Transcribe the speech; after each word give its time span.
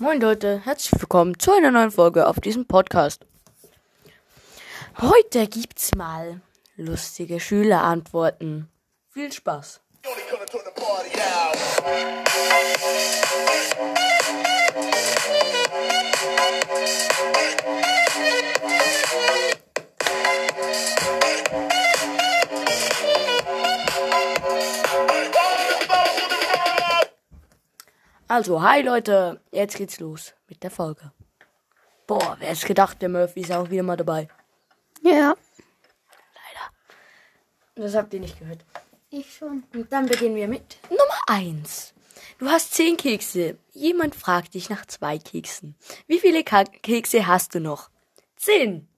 Moin 0.00 0.20
Leute, 0.20 0.60
herzlich 0.64 1.00
willkommen 1.00 1.38
zu 1.38 1.52
einer 1.52 1.70
neuen 1.70 1.92
Folge 1.92 2.26
auf 2.26 2.40
diesem 2.40 2.66
Podcast. 2.66 3.24
Heute 5.00 5.46
gibt's 5.46 5.94
mal 5.94 6.40
lustige 6.76 7.38
Schülerantworten. 7.38 8.68
Viel 9.10 9.30
Spaß. 9.30 9.82
Also, 28.34 28.60
hi 28.60 28.82
Leute, 28.82 29.40
jetzt 29.52 29.76
geht's 29.76 30.00
los 30.00 30.34
mit 30.48 30.60
der 30.64 30.70
Folge. 30.72 31.12
Boah, 32.08 32.36
wer 32.40 32.48
hätte 32.48 32.66
gedacht, 32.66 33.00
der 33.00 33.08
Murphy 33.08 33.42
ist 33.42 33.52
auch 33.52 33.70
wieder 33.70 33.84
mal 33.84 33.96
dabei. 33.96 34.26
Ja, 35.02 35.36
Das 37.76 37.94
habt 37.94 38.12
ihr 38.12 38.18
nicht 38.18 38.36
gehört. 38.40 38.64
ich 39.10 39.32
schon. 39.36 39.62
Und 39.72 39.92
dann 39.92 40.06
beginnen 40.06 40.34
wir 40.34 40.48
mit 40.48 40.78
Nummer 40.90 41.20
1. 41.28 41.94
Du 42.40 42.48
hast 42.48 42.74
10 42.74 42.96
Kekse. 42.96 43.56
Jemand 43.72 44.16
fragt 44.16 44.54
dich 44.54 44.68
nach 44.68 44.84
zwei 44.86 45.16
Keksen. 45.18 45.76
Wie 46.08 46.18
viele 46.18 46.42
Ka 46.42 46.64
Kekse 46.64 47.28
hast 47.28 47.54
du 47.54 47.60
noch? 47.60 47.88
10. 48.34 48.88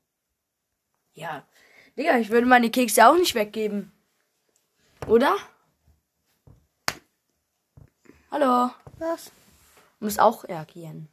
Ja. 1.12 1.46
Digga, 1.98 2.16
ich 2.16 2.30
würde 2.30 2.46
meine 2.46 2.70
Kekse 2.70 3.06
auch 3.06 3.16
nicht 3.16 3.34
weggeben. 3.34 3.92
Oder? 5.06 5.36
Hallo. 8.30 8.70
Was? 8.98 9.30
Muss 10.00 10.18
auch 10.18 10.44
reagieren. 10.44 11.08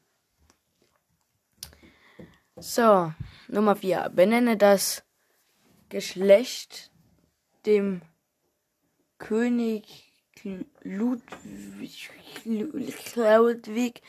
So, 2.55 3.13
Nummer 3.47 3.75
4. 3.75 4.09
Benenne 4.09 4.57
das 4.57 5.03
Geschlecht 5.89 6.91
dem 7.65 8.01
König 9.17 10.11
Ludwig, 10.81 12.09
Ludwig 13.15 14.01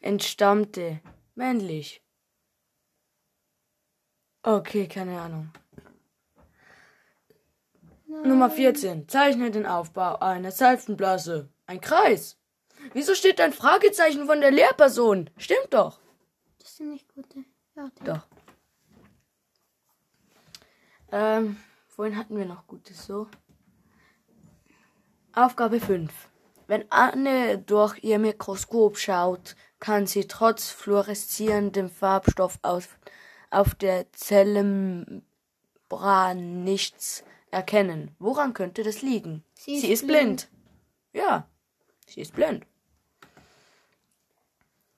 entstammte. 0.00 1.00
Männlich. 1.34 2.02
Okay, 4.42 4.86
keine 4.88 5.20
Ahnung. 5.20 5.52
Nummer 8.06 8.48
14. 8.48 9.08
Zeichne 9.08 9.50
den 9.50 9.66
Aufbau 9.66 10.16
einer 10.20 10.52
Seifenblase. 10.52 11.50
Ein 11.66 11.80
Kreis. 11.80 12.38
Wieso 12.92 13.14
steht 13.14 13.40
ein 13.40 13.52
Fragezeichen 13.52 14.26
von 14.26 14.40
der 14.40 14.50
Lehrperson? 14.50 15.30
Stimmt 15.36 15.72
doch. 15.72 16.00
Das 16.58 16.76
sind 16.76 16.90
nicht 16.90 17.12
gute 17.14 17.44
Wörter. 17.74 18.04
Doch. 18.04 18.26
Ähm, 21.12 21.56
vorhin 21.88 22.16
hatten 22.16 22.36
wir 22.36 22.44
noch 22.44 22.66
Gutes 22.66 23.06
so. 23.06 23.28
Aufgabe 25.32 25.80
5. 25.80 26.12
Wenn 26.66 26.90
Anne 26.90 27.58
durch 27.58 28.02
ihr 28.02 28.18
Mikroskop 28.18 28.98
schaut, 28.98 29.54
kann 29.78 30.06
sie 30.06 30.26
trotz 30.26 30.70
fluoreszierendem 30.70 31.90
Farbstoff 31.90 32.58
auf, 32.62 32.98
auf 33.50 33.74
der 33.74 34.10
Zellenbran 34.12 35.22
nichts 36.64 37.22
erkennen. 37.50 38.16
Woran 38.18 38.52
könnte 38.54 38.82
das 38.82 39.02
liegen? 39.02 39.44
Sie 39.54 39.74
ist 39.74 39.82
sie 39.82 39.92
ist 39.92 40.06
blind. 40.06 40.48
Ja, 41.12 41.48
sie 42.06 42.20
ist 42.20 42.34
blind. 42.34 42.66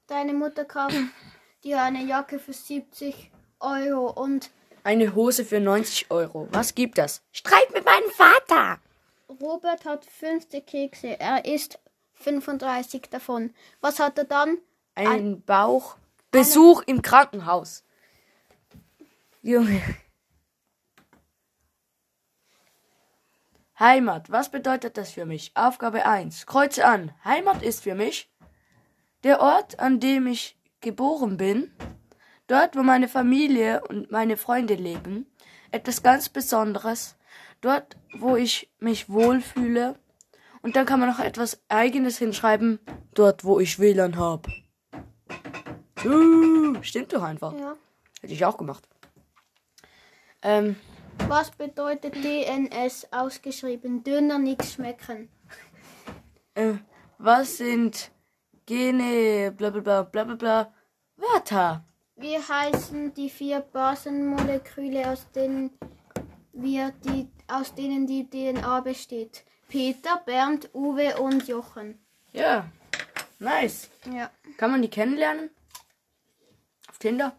Deine 0.09 0.33
Mutter 0.33 0.65
kauft 0.65 0.97
dir 1.65 1.83
eine 1.83 2.03
Jacke 2.03 2.39
für 2.39 2.55
70 2.55 3.31
Euro 3.61 4.11
und 4.11 4.51
Eine 4.83 5.15
Hose 5.15 5.45
für 5.45 5.61
90 5.61 6.11
Euro. 6.11 6.49
Was 6.51 6.75
gibt 6.75 6.97
das? 6.97 7.23
Streit 7.31 7.73
mit 7.75 7.85
meinem 7.85 8.11
Vater. 8.11 8.81
Robert 9.29 9.85
hat 9.85 10.07
50 10.07 10.67
Kekse. 10.67 11.21
Er 11.21 11.45
isst 11.45 11.79
35 12.15 13.03
davon. 13.11 13.55
Was 13.83 14.01
hat 14.01 14.17
er 14.17 14.25
dann? 14.25 14.57
Ein 14.95 15.43
Bauch. 15.43 15.97
Besuch 16.31 16.83
im 16.87 17.03
Krankenhaus. 17.03 17.85
Junge. 19.43 19.83
Heimat. 23.79 24.31
Was 24.31 24.51
bedeutet 24.51 24.97
das 24.97 25.11
für 25.11 25.27
mich? 25.27 25.53
Aufgabe 25.55 26.07
1. 26.07 26.47
Kreuze 26.47 26.87
an. 26.87 27.13
Heimat 27.25 27.63
ist 27.63 27.83
für 27.83 27.95
mich 27.95 28.31
der 29.29 29.41
Ort, 29.41 29.79
an 29.79 30.01
dem 30.01 30.27
ich 30.27 30.57
geboren 30.81 31.37
bin. 31.37 31.71
Dort, 32.47 32.77
wo 32.77 32.83
meine 32.83 33.09
Familie 33.09 33.83
und 33.87 34.11
meine 34.11 34.39
Freunde 34.39 34.75
leben. 34.75 35.27
Etwas 35.71 36.03
ganz 36.03 36.31
Besonderes. 36.31 37.15
Dort, 37.61 37.99
wo 38.15 38.37
ich 38.37 38.71
mich 38.79 39.11
wohlfühle. 39.11 39.99
Und 40.63 40.77
dann 40.77 40.87
kann 40.87 40.99
man 40.99 41.11
noch 41.11 41.19
etwas 41.19 41.61
Eigenes 41.69 42.17
hinschreiben. 42.17 42.79
Dort, 43.13 43.45
wo 43.45 43.61
ich 43.61 43.79
WLAN 43.79 44.17
habe. 44.17 44.51
Uh, 46.07 46.83
stimmt 46.83 47.13
doch 47.13 47.23
einfach. 47.23 47.53
Ja. 47.53 47.77
Hätte 48.23 48.33
ich 48.33 48.47
auch 48.47 48.57
gemacht. 48.57 48.89
Ähm, 50.41 50.77
Was 51.27 51.51
bedeutet 51.51 52.15
DNS 52.15 53.09
ausgeschrieben? 53.11 54.03
Dünner 54.05 54.39
nichts 54.39 54.73
schmecken. 54.73 55.29
äh, 56.55 56.75
was 57.19 57.59
sind 57.59 58.11
Gene, 58.69 59.51
bla 59.57 59.71
bla 59.71 59.81
bla 59.81 60.03
bla 60.03 60.25
bla 60.25 60.35
bla, 60.35 60.73
Wörter? 61.17 61.83
Wie 62.17 62.37
heißen 62.37 63.15
die 63.15 63.31
vier 63.31 63.61
Basenmoleküle, 63.61 65.11
aus 65.11 65.27
denen 65.33 65.71
wir 66.53 66.91
die, 67.03 67.31
aus 67.47 67.75
denen 67.75 68.07
die 68.07 68.29
DNA 68.29 68.81
besteht? 68.81 69.47
Peter, 69.69 70.19
Bernd, 70.27 70.69
Uwe 70.75 71.17
und 71.19 71.49
Jochen. 71.49 71.99
Ja, 72.33 72.71
nice. 73.39 73.89
Ja. 74.13 74.31
Kann 74.59 74.71
man 74.73 74.83
die 74.83 74.91
kennenlernen? 74.91 75.49
Auf 76.91 76.99
Tinder? 76.99 77.35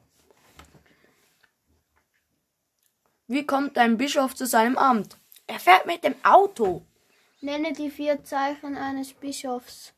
Wie 3.27 3.45
kommt 3.45 3.77
ein 3.77 3.99
Bischof 3.99 4.33
zu 4.33 4.47
seinem 4.47 4.79
Amt? 4.79 5.15
Er 5.45 5.59
fährt 5.59 5.85
mit 5.85 6.03
dem 6.03 6.15
Auto. 6.23 6.81
Nenne 7.39 7.73
die 7.73 7.91
vier 7.91 8.23
Zeichen 8.23 8.75
eines 8.75 9.13
Bischofs. 9.13 9.93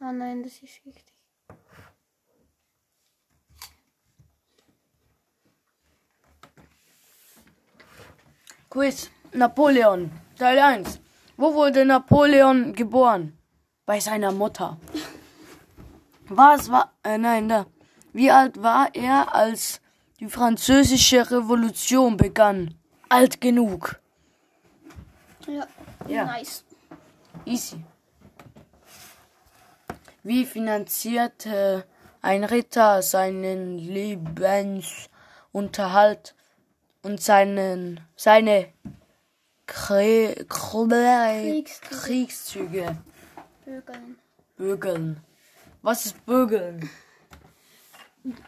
Ah 0.00 0.12
nein, 0.12 0.42
das 0.42 0.52
ist 0.62 0.84
richtig. 0.86 1.04
Quiz. 8.70 9.10
Napoleon. 9.32 10.10
Teil 10.38 10.58
1. 10.58 11.00
Wo 11.36 11.54
wurde 11.54 11.84
Napoleon 11.84 12.74
geboren? 12.74 13.36
Bei 13.86 13.98
seiner 13.98 14.30
Mutter. 14.30 14.78
Was 16.28 16.70
war. 16.70 16.92
Äh, 17.02 17.18
nein, 17.18 17.48
da. 17.48 17.66
Wie 18.12 18.30
alt 18.30 18.62
war 18.62 18.94
er, 18.94 19.34
als 19.34 19.80
die 20.20 20.28
französische 20.28 21.30
Revolution 21.30 22.16
begann? 22.16 22.74
Alt 23.08 23.40
genug. 23.40 23.98
Ja. 25.46 25.66
Ja. 26.06 26.24
Nice. 26.24 26.64
Easy. 27.44 27.84
Wie 30.28 30.44
finanzierte 30.44 31.86
ein 32.20 32.44
Ritter 32.44 33.00
seinen 33.00 33.78
Lebensunterhalt 33.78 36.34
und 37.02 37.22
seinen, 37.22 38.06
seine 38.14 38.68
Kre 39.64 40.34
Kriegszüge. 40.46 41.64
Kriegszüge? 41.80 42.98
Vögeln. 43.64 44.18
Bügeln. 44.58 45.24
Was 45.80 46.04
ist 46.04 46.26
Bügeln? 46.26 46.90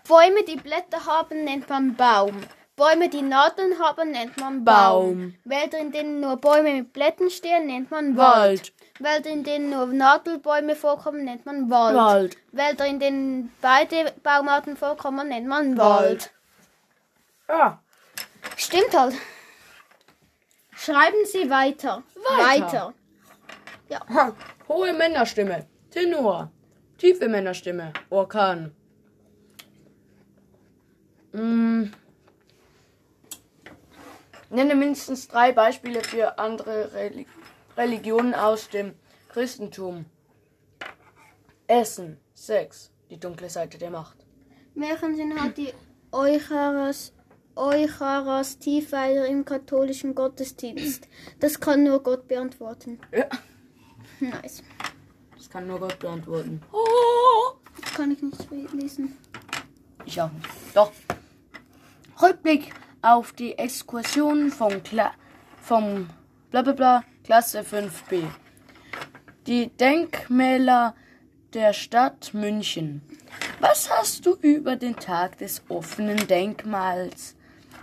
Bäume, 0.06 0.44
die 0.46 0.56
Blätter 0.56 1.06
haben, 1.06 1.44
nennt 1.44 1.70
man 1.70 1.96
Baum. 1.96 2.43
Bäume, 2.81 3.11
die 3.11 3.21
Nadeln 3.21 3.79
haben, 3.79 4.11
nennt 4.11 4.38
man 4.38 4.65
Baum. 4.65 5.05
Baum. 5.05 5.35
Wälder, 5.44 5.79
in 5.79 5.93
denen 5.93 6.21
nur 6.21 6.38
Bäume 6.38 6.73
mit 6.73 6.94
Blättern 6.94 7.29
stehen, 7.29 7.67
nennt 7.67 7.91
man 7.91 8.17
Wald. 8.17 8.73
Wald. 8.73 8.73
Wälder, 9.00 9.31
in 9.31 9.44
denen 9.44 9.69
nur 9.69 9.85
Nadelbäume 9.87 10.75
vorkommen, 10.75 11.25
nennt 11.25 11.44
man 11.44 11.69
Wald. 11.69 11.94
Wald. 11.94 12.37
Wälder, 12.53 12.87
in 12.87 12.99
denen 12.99 13.53
beide 13.61 14.15
Baumarten 14.23 14.79
vorkommen, 14.79 15.29
nennt 15.29 15.47
man 15.47 15.77
Wald. 15.77 16.32
Ja. 17.50 17.82
Stimmt 18.56 18.97
halt. 18.97 19.15
Schreiben 20.75 21.27
Sie 21.27 21.50
weiter. 21.50 22.03
Weiter. 22.38 22.94
Ja. 23.91 24.00
Ha. 24.09 24.32
Hohe 24.69 24.94
Männerstimme. 24.94 25.67
Tenor. 25.91 26.50
Tiefe 26.97 27.29
Männerstimme. 27.29 27.93
Orkan. 28.09 28.75
Mm. 31.32 31.93
Nenne 34.50 34.75
mindestens 34.75 35.29
drei 35.29 35.52
Beispiele 35.52 36.02
für 36.02 36.38
andere 36.38 36.93
Reli 36.93 37.26
Religionen 37.76 38.35
aus 38.35 38.69
dem 38.69 38.94
Christentum. 39.29 40.06
Essen, 41.69 42.19
Sex, 42.35 42.91
Die 43.11 43.19
dunkle 43.19 43.49
Seite 43.49 43.79
der 43.79 43.91
Macht. 43.91 44.17
Welchen 44.75 45.14
Sinn 45.14 45.41
hat 45.41 45.56
die 45.56 45.73
Eucharis, 46.11 47.12
Eucharistiefeier 47.55 49.26
im 49.26 49.44
katholischen 49.44 50.17
Gottesdienst? 50.17 51.08
Das 51.38 51.61
kann 51.61 51.85
nur 51.85 52.03
Gott 52.03 52.26
beantworten. 52.26 53.00
Ja. 53.12 53.26
Nice. 54.19 54.64
Das 55.37 55.49
kann 55.49 55.69
nur 55.69 55.79
Gott 55.79 55.99
beantworten. 56.00 56.61
Oh. 56.73 57.53
Das 57.81 57.94
kann 57.94 58.11
ich 58.11 58.20
nicht 58.20 58.50
lesen. 58.73 59.17
Ich 60.05 60.20
auch 60.20 60.31
nicht. 60.32 60.49
Doch. 60.75 60.93
Rückblick 62.20 62.75
auf 63.02 63.32
die 63.32 63.56
Exkursion 63.58 64.50
vom, 64.50 64.82
Kla 64.82 65.12
vom 65.62 66.08
bla 66.50 66.62
bla 66.62 66.73
bla 66.73 67.05
Klasse 67.25 67.61
5b. 67.61 68.25
Die 69.47 69.69
Denkmäler 69.69 70.94
der 71.55 71.73
Stadt 71.73 72.35
München. 72.35 73.02
Was 73.61 73.91
hast 73.91 74.26
du 74.26 74.35
über 74.41 74.76
den 74.76 74.97
Tag 74.97 75.38
des 75.38 75.62
offenen 75.69 76.26
Denkmals 76.26 77.37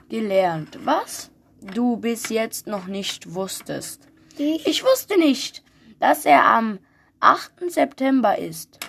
gelernt? 0.09 0.79
Was 0.85 1.29
du 1.61 1.97
bis 1.97 2.29
jetzt 2.29 2.67
noch 2.67 2.87
nicht 2.87 3.33
wusstest? 3.33 4.07
Ich, 4.37 4.65
Ich 4.67 4.83
wusste 4.83 5.17
nicht, 5.17 5.63
dass 5.99 6.25
er 6.25 6.45
am 6.45 6.79
8. 7.19 7.71
September 7.71 8.37
ist. 8.37 8.79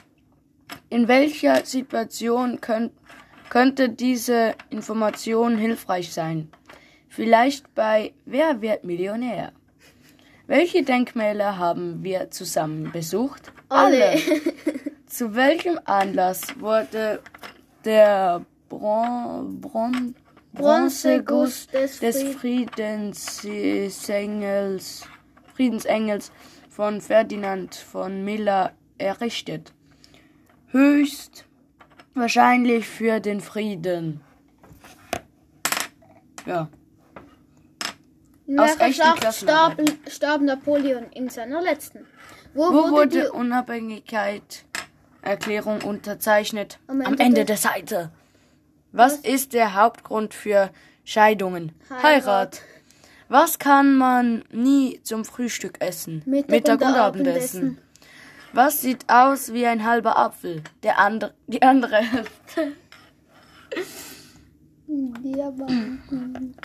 In 0.90 1.08
welcher 1.08 1.64
Situation 1.64 2.60
könnt, 2.60 2.92
könnte 3.48 3.88
diese 3.88 4.54
Information 4.70 5.58
hilfreich 5.58 6.12
sein? 6.12 6.48
Vielleicht 7.08 7.74
bei 7.74 8.12
Wer 8.24 8.60
wird 8.60 8.84
Millionär? 8.84 9.52
Welche 10.46 10.82
Denkmäler 10.82 11.58
haben 11.58 12.02
wir 12.02 12.30
zusammen 12.30 12.90
besucht? 12.92 13.52
Alle. 13.68 14.16
Zu 15.06 15.34
welchem 15.34 15.78
Anlass 15.84 16.42
wurde 16.58 17.20
der 17.84 18.44
Bron 18.68 19.60
Bron 19.60 20.14
Bronzeguss 20.52 21.66
des 21.66 22.00
des 22.00 22.22
Fried- 22.22 22.70
Friedensengels, 22.74 25.06
Friedensengels 25.54 26.32
von 26.68 27.00
Ferdinand 27.00 27.74
von 27.74 28.24
Miller 28.24 28.72
errichtet? 28.98 29.72
Höchst 30.68 31.46
wahrscheinlich 32.18 32.86
für 32.86 33.20
den 33.20 33.40
Frieden. 33.40 34.20
Ja. 36.46 36.68
in 38.46 38.58
aus 38.58 38.76
echten 38.78 39.02
starb, 39.32 39.80
starb 40.08 40.40
Napoleon 40.42 41.04
in 41.12 41.28
seiner 41.28 41.60
letzten? 41.60 42.06
Wo, 42.54 42.68
Wo 42.68 42.72
wurde, 42.72 42.90
wurde 42.92 43.08
die 43.22 43.26
Unabhängigkeit 43.28 44.64
Erklärung 45.22 45.82
unterzeichnet? 45.82 46.78
Am 46.86 47.00
Am 47.02 47.12
Ende 47.12 47.22
Ende, 47.24 47.44
der- 47.44 47.56
Seite. 47.56 48.10
Was 48.92 49.16
ist 49.16 49.52
der 49.52 49.74
Hauptgrund 49.74 50.32
für 50.32 50.70
Scheidungen? 51.04 51.72
Heirat. 51.90 52.02
Heirat. 52.02 52.60
Was 53.28 53.58
kann 53.58 53.94
man 53.96 54.42
nie 54.50 55.00
zum 55.02 55.26
Frühstück 55.26 55.82
essen? 55.82 56.22
Mittag 56.24 56.80
und 56.80 56.86
und 56.86 56.94
Abendessen. 56.94 57.58
Abendessen. 57.58 57.78
Was 58.52 58.80
sieht 58.80 59.04
aus 59.08 59.52
wie 59.52 59.66
ein 59.66 59.84
halber 59.84 60.18
Apfel? 60.18 60.62
Der 60.82 60.98
andere, 60.98 61.34
die 61.46 61.62
andere 61.62 61.96
Hälfte. 61.96 62.72
Diamanten. 64.86 66.56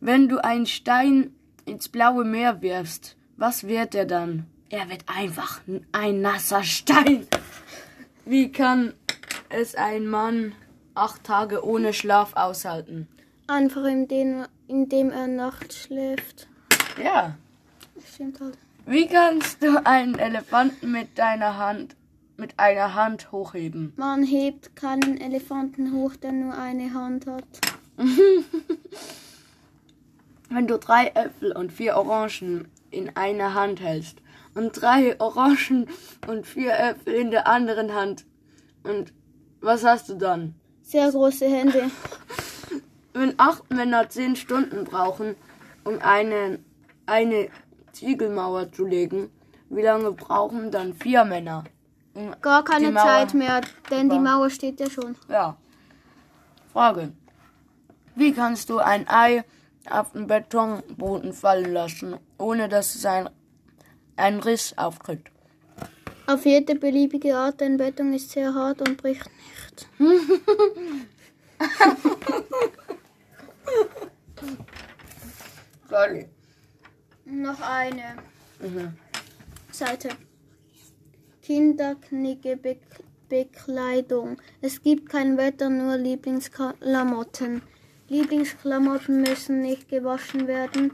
Wenn 0.00 0.28
du 0.28 0.42
einen 0.42 0.66
Stein 0.66 1.34
ins 1.66 1.88
blaue 1.88 2.24
Meer 2.24 2.62
wirfst, 2.62 3.16
was 3.36 3.66
wird 3.66 3.94
er 3.94 4.06
dann? 4.06 4.46
Er 4.70 4.88
wird 4.88 5.04
einfach 5.06 5.60
ein 5.92 6.20
nasser 6.20 6.62
Stein. 6.62 7.26
Wie 8.24 8.52
kann 8.52 8.94
es 9.48 9.74
ein 9.74 10.06
Mann 10.06 10.54
acht 10.94 11.24
Tage 11.24 11.64
ohne 11.64 11.92
Schlaf 11.92 12.34
aushalten? 12.36 13.08
Einfach 13.48 13.84
indem, 13.84 14.46
indem 14.68 15.10
er 15.10 15.26
nachts 15.26 15.76
schläft. 15.76 16.46
Ja. 17.02 17.36
Das 17.96 18.14
stimmt 18.14 18.40
halt. 18.40 18.56
Wie 18.90 19.06
kannst 19.06 19.62
du 19.62 19.86
einen 19.86 20.18
Elefanten 20.18 20.90
mit 20.90 21.16
deiner 21.16 21.58
Hand, 21.58 21.94
mit 22.36 22.58
einer 22.58 22.96
Hand 22.96 23.30
hochheben? 23.30 23.92
Man 23.94 24.24
hebt 24.24 24.74
keinen 24.74 25.20
Elefanten 25.20 25.92
hoch, 25.92 26.16
der 26.16 26.32
nur 26.32 26.58
eine 26.58 26.92
Hand 26.92 27.28
hat. 27.28 27.44
Wenn 30.50 30.66
du 30.66 30.76
drei 30.76 31.06
Äpfel 31.14 31.52
und 31.52 31.72
vier 31.72 31.94
Orangen 31.94 32.66
in 32.90 33.14
einer 33.14 33.54
Hand 33.54 33.80
hältst 33.80 34.18
und 34.56 34.72
drei 34.72 35.20
Orangen 35.20 35.86
und 36.26 36.44
vier 36.44 36.76
Äpfel 36.76 37.14
in 37.14 37.30
der 37.30 37.46
anderen 37.46 37.94
Hand 37.94 38.26
und 38.82 39.12
was 39.60 39.84
hast 39.84 40.08
du 40.08 40.14
dann? 40.16 40.56
Sehr 40.82 41.12
große 41.12 41.46
Hände. 41.46 41.92
Wenn 43.12 43.34
acht 43.36 43.72
Männer 43.72 44.08
zehn 44.08 44.34
Stunden 44.34 44.82
brauchen, 44.82 45.36
um 45.84 46.00
eine, 46.00 46.58
eine 47.06 47.50
Ziegelmauer 47.92 48.72
zu 48.72 48.84
legen, 48.84 49.30
wie 49.68 49.82
lange 49.82 50.12
brauchen 50.12 50.70
dann 50.70 50.94
vier 50.94 51.24
Männer? 51.24 51.64
Gar 52.42 52.64
keine 52.64 52.88
die 52.88 52.94
Zeit 52.94 53.34
mehr, 53.34 53.60
denn 53.90 54.08
die 54.08 54.16
Super. 54.16 54.30
Mauer 54.36 54.50
steht 54.50 54.80
ja 54.80 54.90
schon. 54.90 55.16
Ja. 55.28 55.56
Frage. 56.72 57.12
Wie 58.16 58.32
kannst 58.32 58.68
du 58.68 58.78
ein 58.78 59.08
Ei 59.08 59.44
auf 59.88 60.12
den 60.12 60.26
Betonboden 60.26 61.32
fallen 61.32 61.72
lassen, 61.72 62.16
ohne 62.38 62.68
dass 62.68 62.94
es 62.96 63.06
ein, 63.06 63.30
ein 64.16 64.40
Riss 64.40 64.76
auftritt? 64.76 65.22
Auf 66.26 66.44
jede 66.44 66.74
beliebige 66.74 67.36
Art, 67.36 67.60
denn 67.60 67.76
Beton 67.76 68.12
ist 68.12 68.30
sehr 68.30 68.52
hart 68.54 68.80
und 68.86 68.96
bricht 68.96 69.26
nicht. 69.26 69.88
Sorry. 75.88 76.28
Noch 77.30 77.60
eine 77.60 78.16
Mhm. 78.60 78.94
Seite. 79.70 80.08
Kinderknicke 81.42 82.56
Be 82.56 82.76
Bekleidung. 83.28 84.38
Es 84.60 84.82
gibt 84.82 85.08
kein 85.08 85.36
Wetter, 85.38 85.70
nur 85.70 85.96
Lieblingsklamotten. 85.96 87.62
Lieblingsklamotten 88.08 89.20
müssen 89.20 89.60
nicht 89.60 89.88
gewaschen 89.88 90.48
werden. 90.48 90.92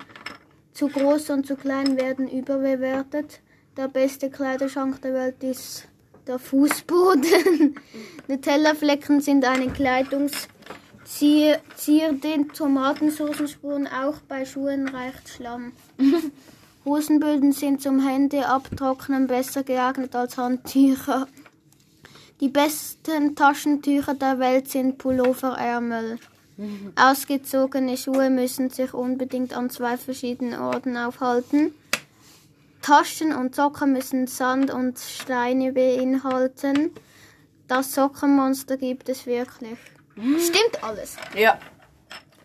Zu 0.75 0.89
groß 0.89 1.31
und 1.31 1.47
zu 1.47 1.57
klein 1.57 1.97
werden 1.97 2.29
überbewertet. 2.29 3.41
Der 3.79 3.89
beste 3.89 4.29
Kleiderschrank 4.29 5.01
der 5.01 5.15
Welt 5.15 5.43
ist 5.43 5.89
der 6.27 6.39
Fußboden. 6.39 7.77
Nutella-Flecken 8.29 9.23
sind 9.23 9.47
eine 9.47 9.69
Kleidungszier, 9.69 10.51
Zier 11.07 11.61
den 12.13 12.49
Tomatensoßenspuren. 12.49 13.87
Auch 13.87 14.17
bei 14.29 14.45
Schuhen 14.45 14.89
reicht 14.89 15.29
Schlamm. 15.29 15.73
Hosenböden 16.85 17.53
sind 17.53 17.81
zum 17.81 18.05
Hände 18.07 18.47
abtrocknen 18.47 19.29
besser 19.29 19.63
geeignet 19.63 20.15
als 20.17 20.37
Handtücher. 20.37 21.29
Die 22.41 22.49
besten 22.49 23.37
Taschentücher 23.37 24.15
der 24.15 24.39
Welt 24.41 24.69
sind 24.69 24.99
Pulloverärmel. 24.99 26.19
Ausgezogene 26.97 27.97
Schuhe 27.97 28.29
müssen 28.29 28.71
sich 28.71 28.93
unbedingt 28.93 29.57
an 29.57 29.71
zwei 29.71 29.97
verschiedenen 29.97 30.59
Orten 30.59 30.97
aufhalten. 30.97 31.73
Taschen 32.83 33.33
und 33.33 33.55
Socken 33.55 33.93
müssen 33.93 34.27
Sand 34.27 34.73
und 34.73 34.99
Steine 34.99 35.73
beinhalten. 35.73 36.91
Das 37.69 37.95
Sockenmonster 37.95 38.77
gibt 38.77 39.09
es 39.09 39.27
wirklich. 39.27 39.79
Stimmt 40.17 40.83
alles. 40.83 41.17
Ja. 41.35 41.59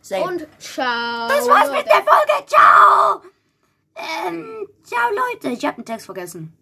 Same. 0.01 0.23
Und 0.23 0.47
ciao. 0.59 1.29
Das 1.29 1.47
war's 1.47 1.67
Leute. 1.67 1.77
mit 1.77 1.85
der 1.87 2.03
Folge. 2.03 2.45
Ciao. 2.47 3.21
Ähm, 4.27 4.67
ciao 4.83 5.09
Leute, 5.11 5.49
ich 5.49 5.65
hab 5.65 5.75
den 5.75 5.85
Text 5.85 6.05
vergessen. 6.05 6.57